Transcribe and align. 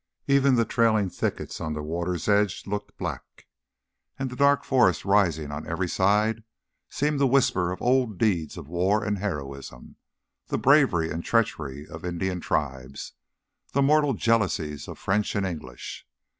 Even 0.25 0.55
the 0.55 0.65
trailing 0.65 1.11
thickets 1.11 1.61
on 1.61 1.73
the 1.73 1.83
water's 1.83 2.27
edge 2.27 2.65
looked 2.65 2.97
black, 2.97 3.45
and 4.17 4.31
the 4.31 4.35
dark 4.35 4.63
forest 4.63 5.05
rising 5.05 5.51
on 5.51 5.67
every 5.67 5.87
side 5.87 6.43
seemed 6.89 7.19
to 7.19 7.27
whisper 7.27 7.71
of 7.71 7.83
old 7.83 8.17
deeds 8.17 8.57
of 8.57 8.67
war 8.67 9.03
and 9.03 9.19
heroism, 9.19 9.97
the 10.47 10.57
bravery 10.57 11.11
and 11.11 11.21
the 11.21 11.27
treachery 11.27 11.85
of 11.85 12.03
Indian 12.03 12.39
tribes, 12.39 13.13
the 13.73 13.83
mortal 13.83 14.15
jealousies 14.15 14.87
of 14.87 14.97
French 14.97 15.35
and 15.35 15.45
English. 15.45 16.07